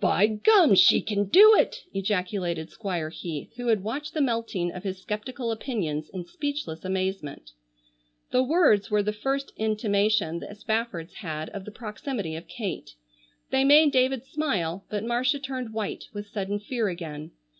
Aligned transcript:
"By 0.00 0.26
gum! 0.26 0.74
She 0.74 1.00
kin 1.00 1.26
do 1.26 1.54
it!" 1.56 1.84
ejaculated 1.94 2.68
Squire 2.68 3.10
Heath, 3.10 3.52
who 3.54 3.68
had 3.68 3.84
watched 3.84 4.12
the 4.12 4.20
melting 4.20 4.72
of 4.72 4.82
his 4.82 4.98
skeptical 5.00 5.52
opinions 5.52 6.08
in 6.08 6.24
speechless 6.24 6.84
amazement. 6.84 7.52
The 8.32 8.42
words 8.42 8.90
were 8.90 9.04
the 9.04 9.12
first 9.12 9.52
intimation 9.56 10.40
the 10.40 10.52
Spaffords 10.52 11.14
had 11.18 11.48
of 11.50 11.64
the 11.64 11.70
proximity 11.70 12.34
of 12.34 12.48
Kate. 12.48 12.94
They 13.50 13.62
made 13.62 13.92
David 13.92 14.24
smile, 14.26 14.84
but 14.90 15.04
Marcia 15.04 15.38
turned 15.38 15.72
white 15.72 16.06
with 16.12 16.26
sudden 16.26 16.58
fear 16.58 16.88
again. 16.88 17.30